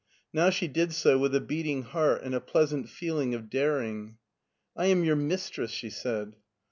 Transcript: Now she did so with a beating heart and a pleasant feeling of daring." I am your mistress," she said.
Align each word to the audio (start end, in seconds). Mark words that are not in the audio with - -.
Now 0.33 0.49
she 0.49 0.67
did 0.67 0.93
so 0.95 1.19
with 1.19 1.35
a 1.35 1.39
beating 1.39 1.83
heart 1.83 2.23
and 2.23 2.33
a 2.33 2.41
pleasant 2.41 2.89
feeling 2.89 3.35
of 3.35 3.51
daring." 3.51 4.17
I 4.75 4.87
am 4.87 5.03
your 5.03 5.15
mistress," 5.15 5.69
she 5.69 5.91
said. 5.91 6.37